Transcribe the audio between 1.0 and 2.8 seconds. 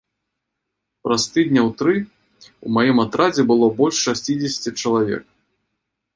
Праз тыдняў тры ў